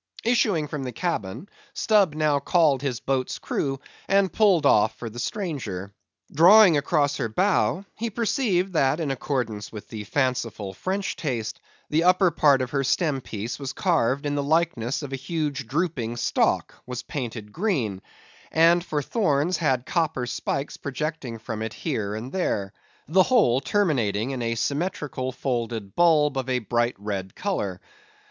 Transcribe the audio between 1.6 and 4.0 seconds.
Stubb now called his boat's crew,